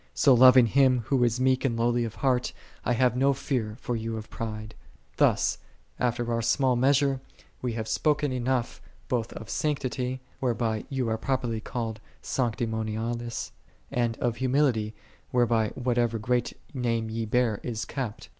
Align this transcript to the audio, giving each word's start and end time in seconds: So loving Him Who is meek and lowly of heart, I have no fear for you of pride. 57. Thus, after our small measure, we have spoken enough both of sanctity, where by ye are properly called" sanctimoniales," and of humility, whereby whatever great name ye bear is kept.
So 0.15 0.33
loving 0.33 0.65
Him 0.65 1.01
Who 1.01 1.23
is 1.23 1.39
meek 1.39 1.63
and 1.63 1.77
lowly 1.77 2.03
of 2.05 2.15
heart, 2.15 2.53
I 2.83 2.93
have 2.93 3.15
no 3.15 3.33
fear 3.33 3.77
for 3.79 3.95
you 3.95 4.17
of 4.17 4.31
pride. 4.31 4.73
57. 5.11 5.11
Thus, 5.17 5.57
after 5.99 6.33
our 6.33 6.41
small 6.41 6.75
measure, 6.75 7.21
we 7.61 7.73
have 7.73 7.87
spoken 7.87 8.31
enough 8.31 8.81
both 9.07 9.31
of 9.33 9.47
sanctity, 9.47 10.19
where 10.39 10.55
by 10.55 10.85
ye 10.89 11.03
are 11.07 11.19
properly 11.19 11.61
called" 11.61 12.01
sanctimoniales," 12.23 13.51
and 13.91 14.17
of 14.17 14.37
humility, 14.37 14.95
whereby 15.29 15.67
whatever 15.75 16.17
great 16.17 16.53
name 16.73 17.11
ye 17.11 17.25
bear 17.27 17.59
is 17.61 17.85
kept. 17.85 18.29